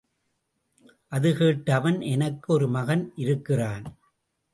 [1.11, 3.85] அது கேட்ட அவன், எனக்கு ஒரு மகன் இருக்கிறான்.